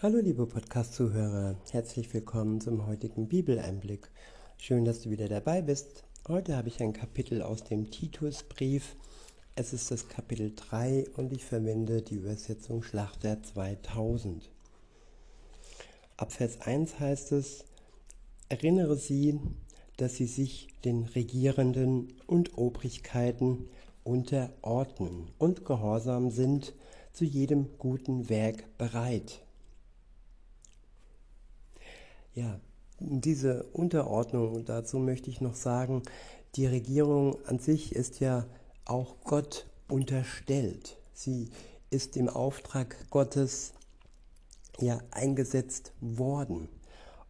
Hallo 0.00 0.18
liebe 0.18 0.46
Podcast-Zuhörer, 0.46 1.56
herzlich 1.72 2.14
willkommen 2.14 2.60
zum 2.60 2.86
heutigen 2.86 3.26
Bibeleinblick. 3.26 4.08
Schön, 4.56 4.84
dass 4.84 5.00
du 5.00 5.10
wieder 5.10 5.28
dabei 5.28 5.60
bist. 5.60 6.04
Heute 6.28 6.56
habe 6.56 6.68
ich 6.68 6.80
ein 6.80 6.92
Kapitel 6.92 7.42
aus 7.42 7.64
dem 7.64 7.90
Titusbrief. 7.90 8.94
Es 9.56 9.72
ist 9.72 9.90
das 9.90 10.08
Kapitel 10.08 10.52
3 10.54 11.06
und 11.16 11.32
ich 11.32 11.44
verwende 11.44 12.00
die 12.00 12.14
Übersetzung 12.14 12.84
Schlachter 12.84 13.42
2000. 13.42 14.48
Ab 16.16 16.30
Vers 16.30 16.60
1 16.60 17.00
heißt 17.00 17.32
es, 17.32 17.64
erinnere 18.48 18.94
sie, 18.94 19.40
dass 19.96 20.14
sie 20.14 20.26
sich 20.26 20.68
den 20.84 21.06
Regierenden 21.06 22.14
und 22.28 22.56
Obrigkeiten 22.56 23.68
unterordnen 24.04 25.32
und 25.38 25.64
gehorsam 25.64 26.30
sind, 26.30 26.72
zu 27.12 27.24
jedem 27.24 27.76
guten 27.78 28.28
Werk 28.28 28.78
bereit 28.78 29.42
ja, 32.38 32.60
diese 33.00 33.64
Unterordnung, 33.72 34.64
dazu 34.64 34.98
möchte 34.98 35.28
ich 35.28 35.40
noch 35.40 35.54
sagen, 35.54 36.02
die 36.54 36.66
Regierung 36.66 37.36
an 37.46 37.58
sich 37.58 37.94
ist 37.94 38.20
ja 38.20 38.46
auch 38.84 39.16
Gott 39.24 39.66
unterstellt. 39.88 40.96
Sie 41.12 41.50
ist 41.90 42.16
im 42.16 42.28
Auftrag 42.28 42.96
Gottes 43.10 43.72
ja 44.78 44.98
eingesetzt 45.10 45.92
worden. 46.00 46.68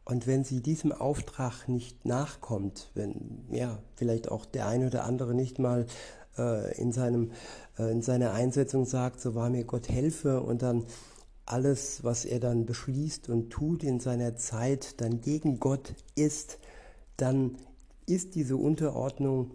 Und 0.05 0.27
wenn 0.27 0.45
sie 0.45 0.61
diesem 0.61 0.93
Auftrag 0.93 1.69
nicht 1.69 2.05
nachkommt, 2.05 2.91
wenn 2.95 3.47
ja 3.51 3.79
vielleicht 3.95 4.30
auch 4.30 4.45
der 4.45 4.66
eine 4.66 4.87
oder 4.87 5.05
andere 5.05 5.35
nicht 5.35 5.59
mal 5.59 5.87
äh, 6.37 6.79
in 6.79 6.93
seinem 6.93 7.33
äh, 7.79 7.91
in 7.91 8.02
seiner 8.02 8.33
Einsetzung 8.33 8.85
sagt, 8.85 9.21
so 9.21 9.35
war 9.35 9.49
mir 9.49 9.65
Gott 9.65 9.88
helfe 9.88 10.41
und 10.41 10.63
dann 10.63 10.85
alles, 11.48 12.05
was 12.05 12.25
er 12.25 12.41
dann 12.41 12.66
beschließt 12.66 13.29
und 13.29 13.51
tut 13.51 13.83
in 13.83 14.01
seiner 14.01 14.37
Zeit, 14.37 15.01
dann 15.01 15.20
gegen 15.20 15.59
Gott 15.60 15.95
ist, 16.15 16.59
dann 17.16 17.57
ist 18.07 18.35
diese 18.35 18.57
Unterordnung, 18.57 19.52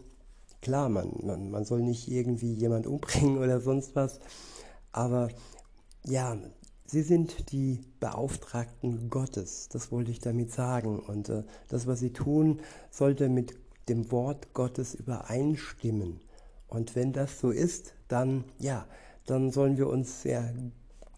klar, 0.61 0.89
man, 0.89 1.13
man, 1.23 1.51
man 1.51 1.65
soll 1.65 1.81
nicht 1.81 2.09
irgendwie 2.09 2.53
jemand 2.53 2.87
umbringen 2.87 3.37
oder 3.43 3.61
sonst 3.61 3.95
was, 3.95 4.19
aber 4.91 5.29
ja, 6.05 6.37
sie 6.85 7.01
sind 7.01 7.51
die 7.51 7.79
Beauftragten 7.99 9.09
Gottes, 9.09 9.69
das 9.69 9.91
wollte 9.91 10.11
ich 10.11 10.19
damit 10.19 10.51
sagen. 10.51 10.99
Und 10.99 11.29
äh, 11.29 11.43
das, 11.69 11.87
was 11.87 11.99
sie 11.99 12.13
tun, 12.13 12.59
sollte 12.91 13.29
mit 13.29 13.55
dem 13.89 14.11
Wort 14.11 14.53
Gottes 14.53 14.93
übereinstimmen. 14.93 16.21
Und 16.67 16.95
wenn 16.95 17.13
das 17.13 17.39
so 17.39 17.51
ist, 17.51 17.93
dann, 18.07 18.43
ja, 18.59 18.85
dann 19.25 19.51
sollen 19.51 19.77
wir 19.77 19.87
uns 19.87 20.23
ja 20.23 20.43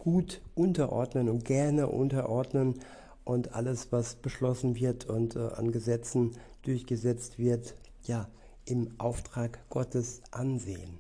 gut 0.06 0.40
unterordnen 0.54 1.30
und 1.30 1.46
gerne 1.46 1.88
unterordnen 1.88 2.76
und 3.24 3.56
alles, 3.56 3.92
was 3.92 4.14
beschlossen 4.16 4.76
wird 4.76 5.06
und 5.06 5.36
äh, 5.36 5.40
an 5.40 5.72
Gesetzen 5.72 6.38
durchgesetzt 6.62 7.40
wird, 7.40 7.74
ja, 8.04 8.30
im 8.66 9.00
Auftrag 9.00 9.68
Gottes 9.72 10.22
ansehen. 10.30 11.00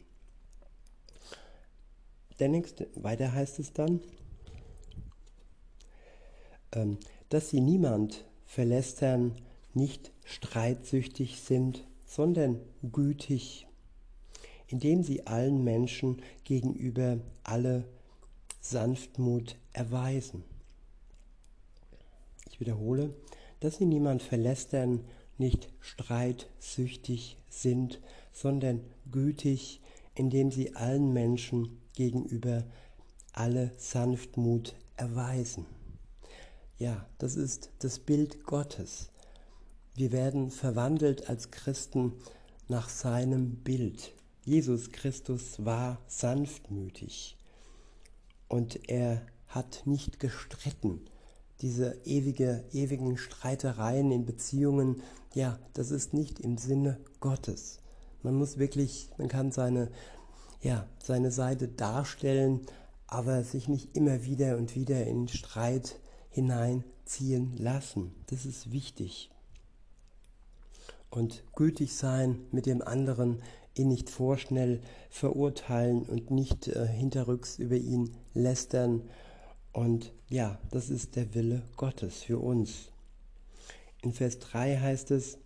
Der 2.40 2.50
nächste, 2.50 2.88
weiter 2.96 3.32
heißt 3.32 3.60
es 3.60 3.74
dann, 3.74 4.02
ähm, 6.72 6.98
dass 7.30 7.52
sie 7.52 7.62
niemand 7.62 8.26
verlästern, 8.48 9.36
nicht 9.76 10.12
streitsüchtig 10.24 11.42
sind, 11.42 11.86
sondern 12.06 12.60
gütig, 12.92 13.68
indem 14.66 15.04
sie 15.04 15.28
allen 15.28 15.64
Menschen 15.64 16.24
gegenüber 16.44 17.20
alle 17.44 17.86
Sanftmut 18.70 19.58
erweisen. 19.74 20.44
Ich 22.50 22.60
wiederhole, 22.60 23.14
dass 23.60 23.78
sie 23.78 23.86
niemand 23.86 24.24
verlästern, 24.24 25.06
nicht 25.38 25.70
streitsüchtig 25.82 27.38
sind, 27.48 28.02
sondern 28.32 28.82
gütig, 29.12 29.82
indem 30.16 30.52
sie 30.52 30.76
allen 30.76 31.14
Menschen 31.14 31.80
gegenüber 31.94 32.64
alle 33.34 33.72
Sanftmut 33.78 34.76
erweisen. 34.98 35.66
Ja, 36.80 37.06
das 37.20 37.36
ist 37.36 37.70
das 37.80 38.00
Bild 38.00 38.46
Gottes. 38.46 39.12
Wir 39.94 40.12
werden 40.12 40.50
verwandelt 40.50 41.30
als 41.30 41.52
Christen 41.52 42.14
nach 42.68 42.90
seinem 42.90 43.58
Bild. 43.58 44.14
Jesus 44.44 44.92
Christus 44.92 45.64
war 45.64 46.02
sanftmütig 46.08 47.35
und 48.56 48.90
er 48.90 49.22
hat 49.50 49.82
nicht 49.84 50.18
gestritten. 50.22 51.02
Diese 51.60 52.00
ewige, 52.06 52.64
ewigen 52.72 53.18
Streitereien 53.18 54.12
in 54.12 54.26
Beziehungen, 54.26 55.02
ja, 55.34 55.60
das 55.74 55.92
ist 55.92 56.14
nicht 56.14 56.40
im 56.40 56.58
Sinne 56.58 56.98
Gottes. 57.20 57.80
Man 58.24 58.36
muss 58.36 58.58
wirklich, 58.58 59.10
man 59.18 59.28
kann 59.28 59.52
seine, 59.52 59.92
ja, 60.62 60.88
seine 61.04 61.32
Seite 61.32 61.68
darstellen, 61.68 62.62
aber 63.08 63.44
sich 63.44 63.68
nicht 63.68 63.94
immer 63.96 64.24
wieder 64.24 64.58
und 64.58 64.74
wieder 64.74 65.06
in 65.06 65.28
Streit 65.28 66.00
hineinziehen 66.30 67.58
lassen. 67.58 68.16
Das 68.28 68.46
ist 68.46 68.72
wichtig. 68.72 69.32
Und 71.16 71.46
gütig 71.56 71.94
sein 71.94 72.42
mit 72.52 72.66
dem 72.66 72.82
anderen 72.82 73.42
ihn 73.74 73.88
nicht 73.88 74.10
vorschnell 74.10 74.82
verurteilen 75.10 76.04
und 76.04 76.30
nicht 76.30 76.68
äh, 76.68 76.86
hinterrücks 76.86 77.58
über 77.58 77.78
ihn 77.78 78.14
lästern. 78.34 79.02
Und 79.72 80.12
ja, 80.30 80.60
das 80.72 80.90
ist 80.90 81.16
der 81.16 81.34
Wille 81.34 81.64
Gottes 81.78 82.24
für 82.24 82.40
uns. 82.40 82.92
In 84.02 84.12
Vers 84.12 84.40
3 84.40 84.78
heißt 84.78 85.12
es, 85.12 85.38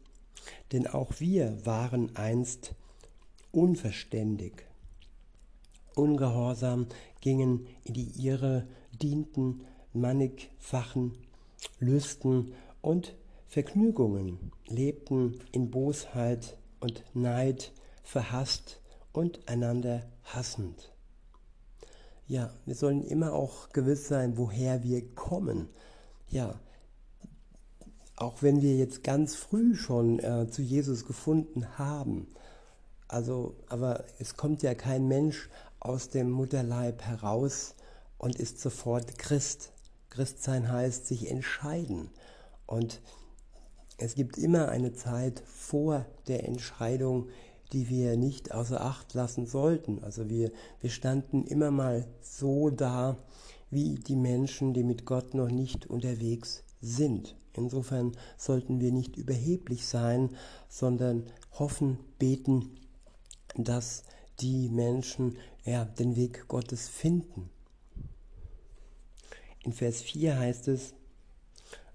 denn 0.72 0.88
auch 0.88 1.20
wir 1.20 1.64
waren 1.68 2.16
einst 2.16 2.74
unverständig, 3.52 4.66
ungehorsam, 5.94 6.88
gingen 7.22 7.68
in 7.84 7.94
die 7.94 8.26
Irre, 8.26 8.68
dienten 9.00 9.62
mannigfachen 9.94 11.14
Lüsten 11.80 12.54
und 12.82 13.16
Vergnügungen, 13.50 14.52
lebten 14.68 15.40
in 15.52 15.72
Bosheit 15.72 16.56
und 16.80 17.04
Neid, 17.16 17.74
verhasst 18.04 18.80
und 19.12 19.50
einander 19.50 20.08
hassend. 20.24 20.94
Ja, 22.28 22.54
wir 22.66 22.76
sollen 22.76 23.04
immer 23.04 23.34
auch 23.34 23.70
gewiss 23.70 24.08
sein, 24.08 24.38
woher 24.38 24.84
wir 24.84 25.16
kommen. 25.16 25.68
Ja, 26.28 26.60
auch 28.16 28.44
wenn 28.44 28.62
wir 28.62 28.76
jetzt 28.76 29.04
ganz 29.04 29.36
früh 29.36 29.76
schon 29.76 30.20
äh, 30.20 30.48
zu 30.52 30.62
Jesus 30.62 31.08
gefunden 31.08 31.80
haben. 31.80 32.28
Also, 33.08 33.56
aber 33.68 34.04
es 34.20 34.38
kommt 34.38 34.62
ja 34.62 34.76
kein 34.76 35.08
Mensch 35.08 35.50
aus 35.80 36.10
dem 36.10 36.30
Mutterleib 36.30 37.02
heraus 37.02 37.74
und 38.20 38.36
ist 38.36 38.60
sofort 38.60 39.18
Christ. 39.18 39.72
Christsein 40.12 40.72
heißt 40.72 41.08
sich 41.08 41.32
entscheiden. 41.32 42.12
Und 42.68 43.02
es 44.00 44.16
gibt 44.16 44.38
immer 44.38 44.70
eine 44.70 44.94
Zeit 44.94 45.44
vor 45.46 46.06
der 46.28 46.46
Entscheidung, 46.48 47.28
die 47.74 47.90
wir 47.90 48.18
nicht 48.18 48.54
außer 48.54 48.82
Acht 48.82 49.14
lassen 49.14 49.46
sollten. 49.46 50.04
Also 50.04 50.30
wir, 50.30 50.52
wir 50.80 50.90
standen 50.90 51.44
immer 51.44 51.70
mal 51.70 52.08
so 52.22 52.70
da, 52.70 53.18
wie 53.70 53.96
die 53.96 54.16
Menschen, 54.16 54.74
die 54.74 54.84
mit 54.84 55.06
Gott 55.06 55.34
noch 55.34 55.50
nicht 55.50 55.86
unterwegs 55.86 56.64
sind. 56.82 57.36
Insofern 57.54 58.14
sollten 58.38 58.80
wir 58.80 58.92
nicht 58.92 59.18
überheblich 59.18 59.86
sein, 59.86 60.30
sondern 60.70 61.26
hoffen, 61.52 62.00
beten, 62.18 62.78
dass 63.56 64.04
die 64.40 64.70
Menschen 64.70 65.38
ja, 65.66 65.84
den 65.84 66.16
Weg 66.16 66.48
Gottes 66.48 66.88
finden. 66.88 67.50
In 69.64 69.74
Vers 69.74 70.02
4 70.02 70.40
heißt 70.40 70.70
es, 70.70 70.94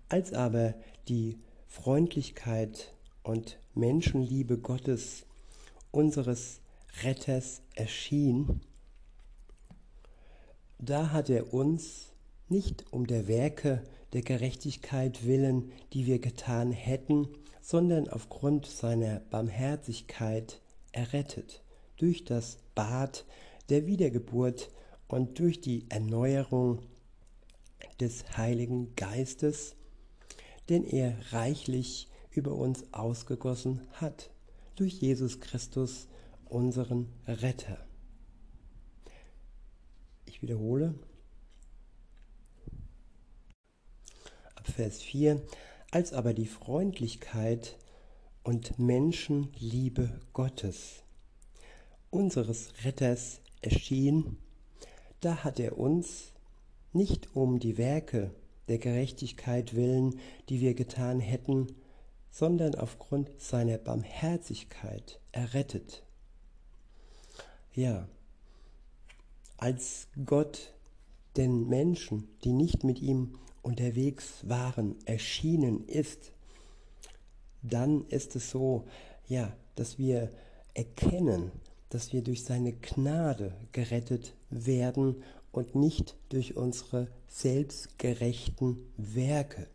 als 0.09 0.35
aber 0.35 0.75
die 1.09 1.39
Freundlichkeit 1.75 2.95
und 3.25 3.59
Menschenliebe 3.75 4.59
Gottes 4.59 5.27
unseres 5.91 6.61
Retters 7.03 7.63
erschien, 7.75 8.61
da 10.79 11.11
hat 11.11 11.29
er 11.31 11.53
uns 11.53 12.13
nicht 12.49 12.87
um 12.93 13.09
der 13.09 13.27
Werke 13.27 13.83
der 14.13 14.23
Gerechtigkeit 14.23 15.27
willen, 15.27 15.73
die 15.93 16.07
wir 16.07 16.21
getan 16.21 16.71
hätten, 16.71 17.27
sondern 17.61 18.09
aufgrund 18.09 18.67
seiner 18.67 19.19
Barmherzigkeit 19.19 20.61
errettet, 20.93 21.65
durch 21.97 22.25
das 22.25 22.59
Bad 22.77 23.27
der 23.69 23.87
Wiedergeburt 23.87 24.71
und 25.09 25.41
durch 25.41 25.61
die 25.61 25.87
Erneuerung 25.91 26.83
des 27.99 28.37
Heiligen 28.37 28.95
Geistes, 28.95 29.75
den 30.69 30.85
er 30.85 31.17
reichlich 31.33 32.09
über 32.31 32.53
uns 32.53 32.85
ausgegossen 32.93 33.81
hat 33.93 34.31
durch 34.77 34.95
Jesus 34.95 35.41
Christus, 35.41 36.09
unseren 36.47 37.09
Retter. 37.27 37.79
Ich 40.25 40.43
wiederhole, 40.43 40.95
Vers 44.63 45.03
4, 45.03 45.41
als 45.91 46.13
aber 46.13 46.35
die 46.35 46.47
Freundlichkeit 46.47 47.77
und 48.43 48.79
Menschenliebe 48.79 50.21
Gottes, 50.33 51.05
unseres 52.11 52.73
Retters, 52.85 53.41
erschien, 53.63 54.39
da 55.21 55.45
hat 55.45 55.61
er 55.61 55.79
uns 55.79 56.33
nicht 56.93 57.35
um 57.35 57.59
die 57.59 57.79
Werke 57.79 58.31
der 58.69 58.79
Gerechtigkeit 58.79 59.75
willen, 59.75 60.19
die 60.49 60.61
wir 60.61 60.75
getan 60.75 61.21
hätten, 61.21 61.69
sondern 62.31 62.75
aufgrund 62.75 63.31
seiner 63.41 63.79
Barmherzigkeit 63.79 65.21
errettet. 65.33 66.03
Ja, 67.73 68.09
als 69.57 70.09
Gott 70.25 70.75
den 71.37 71.69
Menschen, 71.69 72.29
die 72.45 72.53
nicht 72.53 72.85
mit 72.85 73.01
ihm 73.01 73.39
unterwegs 73.63 74.49
waren, 74.49 74.97
erschienen 75.05 75.87
ist, 75.87 76.33
dann 77.63 78.05
ist 78.09 78.37
es 78.37 78.51
so, 78.51 78.85
ja, 79.27 79.57
dass 79.75 79.99
wir 79.99 80.31
erkennen, 80.75 81.51
dass 81.89 82.13
wir 82.13 82.23
durch 82.23 82.45
seine 82.45 82.73
Gnade 82.73 83.57
gerettet 83.73 84.35
werden 84.51 85.23
und 85.53 85.75
nicht 85.75 86.17
durch 86.29 86.57
unsere 86.57 87.09
selbstgerechten 87.35 88.79
Werke, 88.97 89.67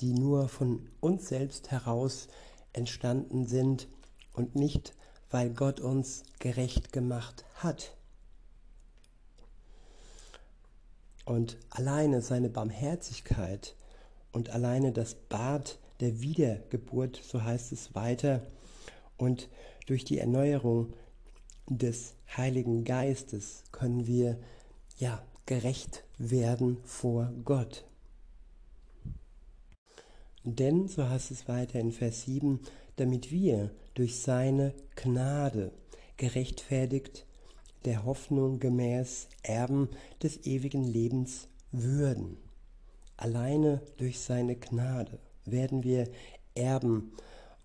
die 0.00 0.14
nur 0.14 0.48
von 0.48 0.88
uns 1.00 1.28
selbst 1.28 1.70
heraus 1.70 2.28
entstanden 2.72 3.46
sind 3.46 3.86
und 4.32 4.56
nicht, 4.56 4.94
weil 5.30 5.50
Gott 5.50 5.78
uns 5.78 6.22
gerecht 6.38 6.90
gemacht 6.90 7.44
hat. 7.56 7.94
Und 11.26 11.58
alleine 11.68 12.22
seine 12.22 12.48
Barmherzigkeit 12.48 13.76
und 14.32 14.48
alleine 14.48 14.90
das 14.90 15.14
Bad 15.14 15.78
der 16.00 16.22
Wiedergeburt, 16.22 17.20
so 17.22 17.42
heißt 17.44 17.72
es 17.72 17.94
weiter, 17.94 18.46
und 19.18 19.50
durch 19.86 20.06
die 20.06 20.18
Erneuerung 20.18 20.94
des 21.68 22.14
Heiligen 22.34 22.84
Geistes 22.84 23.64
können 23.70 24.06
wir 24.06 24.38
ja 24.96 25.22
gerecht 25.46 26.04
werden 26.18 26.78
vor 26.84 27.32
Gott. 27.44 27.84
Denn, 30.44 30.88
so 30.88 31.08
heißt 31.08 31.30
es 31.30 31.48
weiter 31.48 31.78
in 31.78 31.92
Vers 31.92 32.22
7, 32.22 32.60
damit 32.96 33.30
wir 33.30 33.70
durch 33.94 34.20
seine 34.20 34.74
Gnade 34.96 35.72
gerechtfertigt 36.16 37.26
der 37.84 38.04
Hoffnung 38.04 38.60
gemäß 38.60 39.28
Erben 39.42 39.88
des 40.22 40.44
ewigen 40.46 40.84
Lebens 40.84 41.48
würden. 41.70 42.36
Alleine 43.16 43.82
durch 43.96 44.20
seine 44.20 44.56
Gnade 44.56 45.18
werden 45.44 45.84
wir 45.84 46.08
Erben 46.54 47.12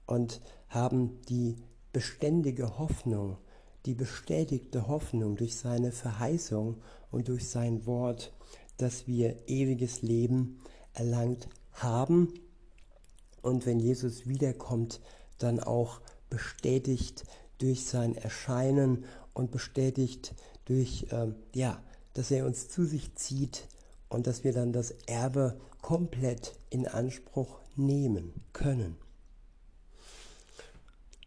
und 0.06 0.41
haben 0.69 1.21
die 1.30 1.56
beständige 1.94 2.77
Hoffnung, 2.77 3.38
die 3.87 3.95
bestätigte 3.95 4.87
Hoffnung 4.87 5.37
durch 5.37 5.55
seine 5.55 5.93
Verheißung 5.93 6.75
und 7.09 7.29
durch 7.29 7.47
sein 7.47 7.85
Wort, 7.85 8.33
dass 8.75 9.07
wir 9.07 9.47
ewiges 9.47 10.01
Leben 10.01 10.59
erlangt 10.93 11.47
haben 11.71 12.33
und 13.41 13.65
wenn 13.65 13.79
Jesus 13.79 14.27
wiederkommt, 14.27 14.99
dann 15.37 15.61
auch 15.61 16.01
bestätigt 16.29 17.23
durch 17.59 17.85
sein 17.85 18.15
Erscheinen 18.15 19.05
und 19.33 19.51
bestätigt 19.51 20.35
durch, 20.65 21.07
ähm, 21.11 21.35
ja, 21.55 21.81
dass 22.13 22.29
er 22.29 22.45
uns 22.45 22.67
zu 22.67 22.83
sich 22.83 23.15
zieht 23.15 23.69
und 24.09 24.27
dass 24.27 24.43
wir 24.43 24.51
dann 24.51 24.73
das 24.73 24.91
Erbe 25.05 25.61
komplett 25.81 26.59
in 26.69 26.87
Anspruch 26.87 27.61
nehmen 27.77 28.33
können. 28.51 28.97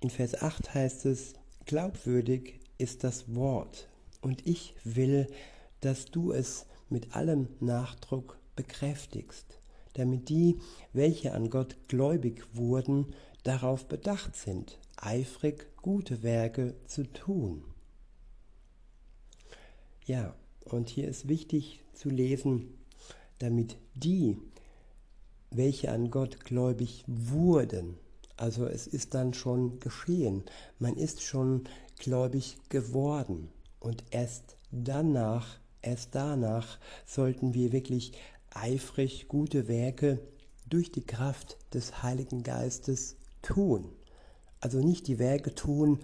In 0.00 0.10
Vers 0.10 0.34
8 0.42 0.74
heißt 0.74 1.06
es, 1.06 1.34
glaubwürdig 1.66 2.60
ist 2.78 3.04
das 3.04 3.34
Wort 3.34 3.88
und 4.20 4.46
ich 4.46 4.74
will, 4.84 5.28
dass 5.80 6.06
du 6.06 6.32
es 6.32 6.66
mit 6.88 7.14
allem 7.14 7.48
Nachdruck 7.60 8.38
bekräftigst, 8.56 9.60
damit 9.94 10.28
die, 10.28 10.58
welche 10.92 11.32
an 11.32 11.50
Gott 11.50 11.76
gläubig 11.88 12.44
wurden, 12.54 13.14
darauf 13.42 13.86
bedacht 13.86 14.36
sind, 14.36 14.78
eifrig 14.96 15.66
gute 15.76 16.22
Werke 16.22 16.76
zu 16.86 17.04
tun. 17.04 17.64
Ja, 20.04 20.34
und 20.64 20.88
hier 20.88 21.08
ist 21.08 21.28
wichtig 21.28 21.80
zu 21.92 22.10
lesen, 22.10 22.74
damit 23.38 23.76
die, 23.94 24.36
welche 25.50 25.90
an 25.90 26.10
Gott 26.10 26.44
gläubig 26.44 27.04
wurden, 27.06 27.96
also 28.40 28.66
es 28.66 28.86
ist 28.86 29.12
dann 29.12 29.34
schon 29.34 29.80
geschehen, 29.80 30.44
man 30.78 30.96
ist 30.96 31.20
schon 31.22 31.64
gläubig 31.98 32.56
geworden 32.70 33.50
und 33.80 34.02
erst 34.10 34.56
danach, 34.70 35.58
erst 35.82 36.14
danach 36.14 36.78
sollten 37.04 37.52
wir 37.52 37.72
wirklich 37.72 38.12
eifrig 38.48 39.28
gute 39.28 39.68
Werke 39.68 40.20
durch 40.70 40.90
die 40.90 41.04
Kraft 41.04 41.58
des 41.74 42.02
Heiligen 42.02 42.42
Geistes 42.42 43.16
tun. 43.42 43.92
Also 44.60 44.78
nicht 44.78 45.06
die 45.06 45.18
Werke 45.18 45.54
tun, 45.54 46.00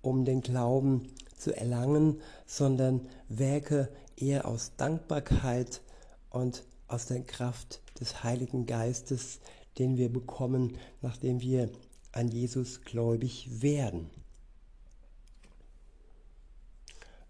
um 0.00 0.24
den 0.24 0.42
Glauben 0.42 1.08
zu 1.36 1.56
erlangen, 1.56 2.20
sondern 2.46 3.08
Werke 3.28 3.88
eher 4.16 4.46
aus 4.46 4.76
Dankbarkeit 4.76 5.82
und 6.30 6.62
aus 6.86 7.06
der 7.06 7.22
Kraft 7.22 7.82
des 7.98 8.22
Heiligen 8.22 8.66
Geistes, 8.66 9.40
den 9.78 9.96
wir 9.96 10.12
bekommen, 10.12 10.76
nachdem 11.02 11.40
wir 11.40 11.70
an 12.12 12.28
Jesus 12.28 12.82
gläubig 12.82 13.62
werden. 13.62 14.10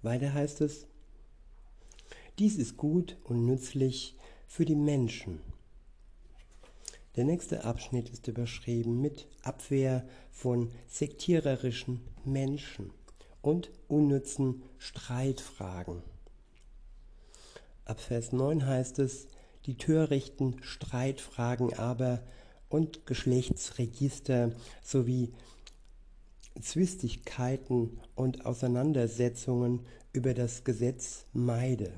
Weiter 0.03 0.33
heißt 0.33 0.63
es, 0.63 0.87
dies 2.39 2.57
ist 2.57 2.77
gut 2.77 3.19
und 3.25 3.45
nützlich 3.45 4.17
für 4.47 4.65
die 4.65 4.75
Menschen. 4.75 5.41
Der 7.17 7.25
nächste 7.25 7.65
Abschnitt 7.65 8.09
ist 8.09 8.29
überschrieben 8.29 9.01
mit 9.01 9.27
Abwehr 9.43 10.09
von 10.31 10.71
sektiererischen 10.87 12.01
Menschen 12.25 12.93
und 13.43 13.71
unnützen 13.89 14.63
Streitfragen. 14.79 16.03
Ab 17.85 18.01
Vers 18.01 18.33
9 18.33 18.65
heißt 18.65 19.01
es, 19.01 19.27
die 19.67 19.77
törichten 19.77 20.57
Streitfragen 20.63 21.75
aber 21.75 22.23
und 22.69 23.07
Geschlechtsregister 23.07 24.53
sowie 24.83 25.33
Zwistigkeiten 26.61 28.01
und 28.15 28.47
Auseinandersetzungen 28.47 29.81
über 30.13 30.35
das 30.35 30.65
Gesetz 30.65 31.27
meide. 31.33 31.93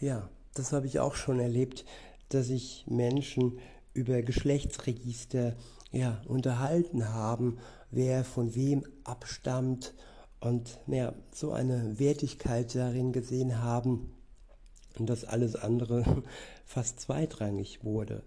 Ja, 0.00 0.28
das 0.54 0.72
habe 0.72 0.86
ich 0.86 1.00
auch 1.00 1.14
schon 1.14 1.38
erlebt, 1.38 1.84
dass 2.28 2.48
sich 2.48 2.84
Menschen 2.88 3.58
über 3.92 4.22
Geschlechtsregister 4.22 5.54
ja, 5.92 6.20
unterhalten 6.26 7.10
haben, 7.10 7.58
wer 7.90 8.24
von 8.24 8.54
wem 8.54 8.84
abstammt 9.04 9.94
und 10.40 10.80
ja, 10.86 11.14
so 11.32 11.52
eine 11.52 11.98
Wertigkeit 11.98 12.74
darin 12.74 13.12
gesehen 13.12 13.62
haben 13.62 14.12
und 14.98 15.06
dass 15.08 15.24
alles 15.24 15.56
andere 15.56 16.22
fast 16.64 17.00
zweitrangig 17.00 17.84
wurde. 17.84 18.22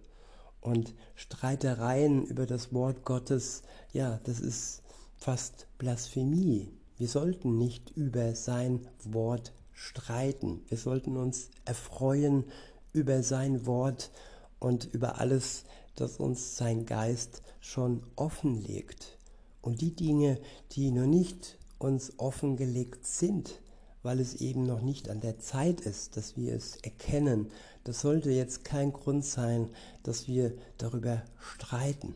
Und 0.61 0.93
Streitereien 1.15 2.25
über 2.25 2.45
das 2.45 2.73
Wort 2.73 3.05
Gottes, 3.05 3.63
ja, 3.93 4.19
das 4.23 4.39
ist 4.39 4.83
fast 5.17 5.67
Blasphemie. 5.77 6.71
Wir 6.97 7.07
sollten 7.07 7.57
nicht 7.57 7.91
über 7.91 8.35
sein 8.35 8.87
Wort 9.03 9.53
streiten. 9.71 10.61
Wir 10.67 10.77
sollten 10.77 11.15
uns 11.15 11.49
erfreuen 11.65 12.45
über 12.91 13.21
sein 13.23 13.65
Wort 13.65 14.11
und 14.59 14.85
über 14.85 15.19
alles, 15.19 15.65
das 15.95 16.17
uns 16.17 16.57
sein 16.57 16.85
Geist 16.85 17.43
schon 17.59 18.03
offenlegt. 18.15 19.17
Und 19.61 19.81
die 19.81 19.95
Dinge, 19.95 20.39
die 20.71 20.91
noch 20.91 21.05
nicht 21.05 21.57
uns 21.77 22.13
offengelegt 22.17 23.05
sind, 23.05 23.61
weil 24.07 24.21
es 24.21 24.35
eben 24.35 24.63
noch 24.63 24.79
nicht 24.79 25.09
an 25.09 25.19
der 25.19 25.37
Zeit 25.37 25.81
ist, 25.81 26.15
dass 26.15 26.37
wir 26.37 26.53
es 26.53 26.77
erkennen, 26.77 27.51
das 27.83 27.99
sollte 27.99 28.31
jetzt 28.31 28.63
kein 28.63 28.93
Grund 28.93 29.25
sein, 29.25 29.69
dass 30.03 30.29
wir 30.29 30.53
darüber 30.77 31.23
streiten. 31.41 32.15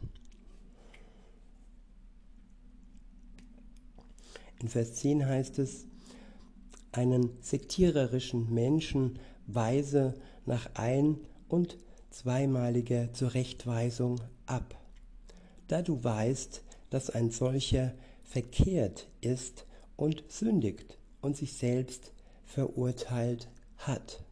In 4.62 4.70
Vers 4.70 4.94
10 4.94 5.26
heißt 5.26 5.60
es, 5.60 5.84
einen 6.94 7.30
sektiererischen 7.42 8.54
Menschen 8.54 9.20
weise 9.46 10.14
nach 10.46 10.70
ein- 10.76 11.20
und 11.50 11.78
zweimaliger 12.10 13.12
Zurechtweisung 13.12 14.22
ab. 14.46 14.80
Da 15.68 15.82
du 15.82 16.02
weißt, 16.02 16.62
dass 16.90 17.10
ein 17.10 17.32
solcher 17.32 17.94
verkehrt 18.24 19.10
ist 19.20 19.66
und 19.98 20.24
sündigt 20.30 21.01
und 21.22 21.38
sich 21.38 21.54
selbst 21.54 22.12
verurteilt 22.46 23.48
hat. 23.78 24.24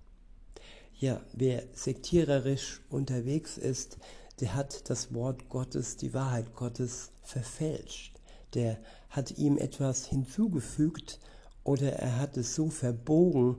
ja, 1.00 1.22
wer 1.31 1.63
sektiererisch 1.74 2.81
unterwegs 2.89 3.58
ist, 3.58 3.98
der 4.41 4.55
hat 4.55 4.89
das 4.89 5.13
Wort 5.13 5.50
Gottes, 5.50 5.98
die 5.98 6.13
Wahrheit 6.13 6.53
Gottes 6.55 7.12
verfälscht. 7.24 8.19
Der 8.53 8.77
hat 9.10 9.38
ihm 9.38 9.58
etwas 9.58 10.05
hinzugefügt 10.05 11.19
oder 11.63 11.93
er 11.93 12.17
hat 12.17 12.38
es 12.38 12.55
so 12.55 12.69
verbogen, 12.69 13.58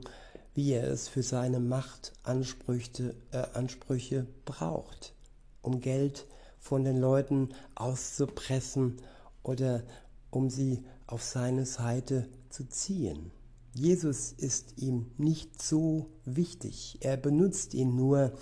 wie 0.53 0.73
er 0.73 0.87
es 0.87 1.07
für 1.07 1.23
seine 1.23 1.59
Machtansprüche 1.59 3.15
äh, 3.31 3.37
Ansprüche 3.53 4.27
braucht, 4.45 5.13
um 5.61 5.81
Geld 5.81 6.27
von 6.59 6.83
den 6.83 6.97
Leuten 6.97 7.49
auszupressen 7.75 8.97
oder 9.43 9.83
um 10.31 10.49
sie 10.49 10.83
auf 11.07 11.23
seine 11.23 11.65
Seite 11.65 12.27
zu 12.49 12.67
ziehen. 12.67 13.31
Jesus 13.73 14.33
ist 14.33 14.81
ihm 14.81 15.11
nicht 15.17 15.61
so 15.61 16.09
wichtig. 16.25 16.97
Er 17.01 17.17
benutzt 17.17 17.73
ihn 17.73 17.95
nur 17.95 18.33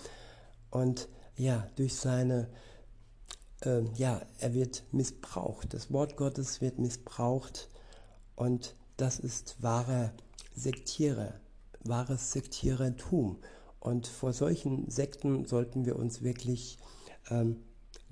und 0.72 1.08
ja, 1.36 1.68
durch 1.76 1.96
seine, 1.96 2.50
äh, 3.62 3.82
ja, 3.96 4.22
er 4.40 4.54
wird 4.54 4.84
missbraucht. 4.92 5.74
Das 5.74 5.92
Wort 5.92 6.18
Gottes 6.18 6.62
wird 6.62 6.80
missbraucht 6.80 7.70
und 8.36 8.76
das 8.98 9.20
ist 9.20 9.62
wahrer 9.62 10.14
Sektierer, 10.56 11.34
wahres 11.84 12.32
Sektierertum. 12.32 13.38
Und 13.80 14.08
vor 14.08 14.34
solchen 14.34 14.90
Sekten 14.90 15.46
sollten 15.46 15.86
wir 15.86 15.96
uns 15.96 16.22
wirklich 16.22 16.78
ähm, 17.30 17.58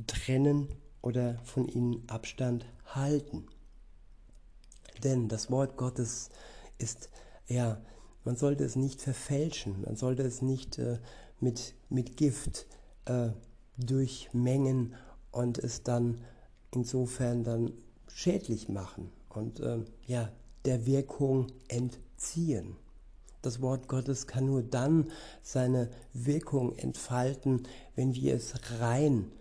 trennen 0.06 0.70
oder 1.02 1.40
von 1.44 1.68
ihnen 1.68 2.08
Abstand 2.08 2.66
halten. 2.86 3.48
Denn 5.04 5.28
das 5.28 5.52
Wort 5.52 5.78
Gottes 5.78 6.30
ist, 6.78 7.10
ja, 7.48 7.82
man 8.24 8.36
sollte 8.36 8.64
es 8.64 8.76
nicht 8.76 9.02
verfälschen, 9.02 9.82
man 9.86 9.96
sollte 9.96 10.24
es 10.24 10.42
nicht 10.42 10.78
äh, 10.80 11.00
mit, 11.40 11.76
mit 11.90 12.18
Gift 12.18 12.68
äh, 13.06 13.30
durchmengen 13.78 14.96
und 15.32 15.58
es 15.58 15.84
dann 15.84 16.22
insofern 16.72 17.44
dann 17.44 17.72
schädlich 18.08 18.70
machen 18.70 19.12
und 19.30 19.60
äh, 19.60 19.80
ja, 20.06 20.32
der 20.66 20.86
Wirkung 20.86 21.48
entziehen. 21.68 22.76
Das 23.42 23.62
Wort 23.62 23.88
Gottes 23.88 24.28
kann 24.28 24.48
nur 24.48 24.64
dann 24.64 25.10
seine 25.42 25.90
Wirkung 26.12 26.76
entfalten, 26.76 27.64
wenn 27.96 28.14
wir 28.14 28.34
es 28.34 28.56
rein 28.80 29.32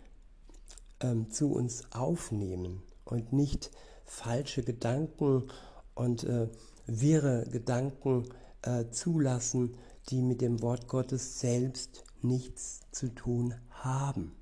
ähm, 1.01 1.31
zu 1.31 1.53
uns 1.53 1.91
aufnehmen 1.93 2.83
und 3.05 3.33
nicht 3.33 3.71
falsche 4.07 4.63
Gedanken 4.63 5.51
und 5.95 6.25
äh, 6.25 6.49
wirre 6.87 7.47
Gedanken 7.51 8.29
äh, 8.63 8.87
zulassen, 8.91 9.77
die 10.09 10.23
mit 10.23 10.41
dem 10.41 10.63
Wort 10.63 10.89
Gottes 10.89 11.41
selbst 11.41 12.05
nichts 12.23 12.81
zu 12.93 13.09
tun 13.15 13.55
haben. 13.71 14.33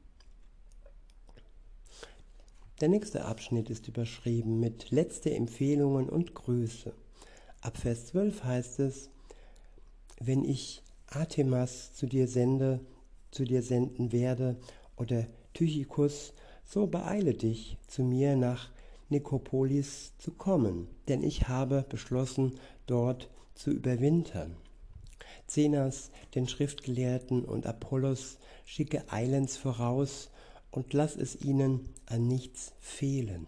Der 2.81 2.89
nächste 2.89 3.25
Abschnitt 3.25 3.71
ist 3.71 3.89
überschrieben 3.89 4.61
mit 4.61 4.91
letzte 4.91 5.35
Empfehlungen 5.35 6.09
und 6.09 6.35
Grüße. 6.35 6.93
Ab 7.61 7.79
Vers 7.79 8.07
12 8.07 8.45
heißt 8.45 8.81
es, 8.81 9.11
wenn 10.21 10.45
ich 10.45 10.83
Artemas 11.07 11.95
zu 11.95 12.07
dir 12.07 12.29
sende, 12.29 12.81
zu 13.31 13.45
dir 13.45 13.63
senden 13.63 14.13
werde, 14.13 14.57
oder 14.97 15.27
Tychicus, 15.55 16.33
so 16.65 16.87
beeile 16.87 17.35
dich, 17.35 17.79
zu 17.87 18.03
mir 18.03 18.37
nach 18.37 18.71
Nikopolis 19.09 20.13
zu 20.19 20.33
kommen, 20.33 20.89
denn 21.09 21.23
ich 21.23 21.49
habe 21.49 21.85
beschlossen, 21.89 22.59
dort 22.87 23.31
zu 23.55 23.71
überwintern. 23.71 24.57
Zenas, 25.47 26.11
den 26.35 26.49
Schriftgelehrten 26.49 27.45
und 27.45 27.67
Apollos 27.67 28.39
schicke 28.65 29.05
eilends 29.11 29.57
voraus 29.57 30.31
und 30.71 30.93
lass 30.93 31.17
es 31.17 31.41
ihnen 31.43 31.89
an 32.07 32.27
nichts 32.27 32.73
fehlen. 32.81 33.47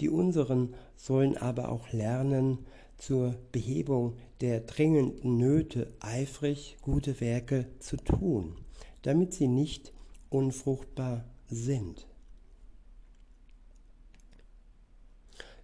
Die 0.00 0.08
unseren 0.08 0.74
sollen 0.96 1.36
aber 1.36 1.70
auch 1.70 1.92
lernen, 1.92 2.66
zur 2.96 3.34
Behebung 3.52 4.16
der 4.42 4.60
dringenden 4.60 5.38
Nöte 5.38 5.90
eifrig 6.00 6.76
gute 6.82 7.20
Werke 7.20 7.66
zu 7.78 7.96
tun, 7.96 8.56
damit 9.02 9.32
sie 9.32 9.48
nicht 9.48 9.94
unfruchtbar 10.28 11.24
sind. 11.48 12.06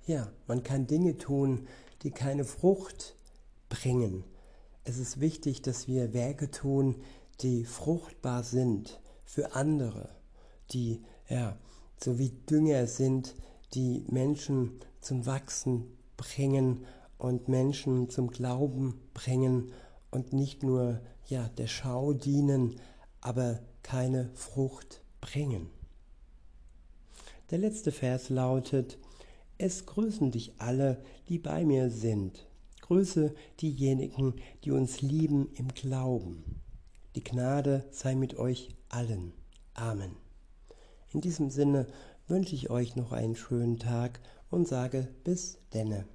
Ja, 0.07 0.33
man 0.47 0.63
kann 0.63 0.87
Dinge 0.87 1.19
tun, 1.19 1.67
die 2.03 2.11
keine 2.11 2.45
Frucht 2.45 3.17
bringen, 3.69 4.25
es 4.89 4.99
ist 4.99 5.19
wichtig, 5.19 5.63
dass 5.63 5.89
wir 5.89 6.15
Werke 6.15 6.49
tun, 6.49 6.95
die 7.41 7.65
fruchtbar 7.65 8.45
sind 8.45 9.01
für 9.25 9.57
andere, 9.57 10.11
die 10.71 11.03
ja, 11.29 11.59
so 12.01 12.21
wie 12.21 12.29
Dünger 12.29 12.87
sind, 12.87 13.35
die 13.75 14.05
Menschen 14.09 14.79
zum 15.01 15.27
Wachsen 15.27 15.87
bringen 16.17 16.87
und 17.19 17.49
Menschen 17.49 18.11
zum 18.11 18.31
Glauben 18.31 19.01
bringen 19.13 19.73
und 20.13 20.33
nicht 20.33 20.63
nur 20.63 21.01
ja, 21.27 21.49
der 21.59 21.67
Schau 21.67 22.13
dienen, 22.13 22.77
aber 23.21 23.59
keine 23.83 24.31
Frucht 24.35 25.03
bringen. 25.21 25.69
Der 27.51 27.59
letzte 27.59 27.91
Vers 27.91 28.29
lautet, 28.29 28.99
es 29.59 29.87
grüßen 29.87 30.31
dich 30.31 30.55
alle, 30.59 31.03
die 31.29 31.39
bei 31.39 31.65
mir 31.65 31.91
sind 31.91 32.47
Grüße 32.87 33.35
diejenigen, 33.61 34.35
die 34.63 34.71
uns 34.71 35.03
lieben 35.03 35.49
im 35.55 35.69
Glauben. 35.75 36.63
Die 37.17 37.25
Gnade 37.25 37.85
sei 37.91 38.15
mit 38.15 38.39
euch 38.39 38.77
allen. 38.89 39.33
Amen. 39.75 40.15
In 41.13 41.21
diesem 41.21 41.51
Sinne 41.51 41.89
wünsche 42.29 42.55
ich 42.55 42.71
euch 42.71 42.95
noch 42.95 43.11
einen 43.11 43.35
schönen 43.35 43.81
Tag 43.81 44.21
und 44.51 44.69
sage 44.69 45.09
bis 45.25 45.59
denne. 45.75 46.07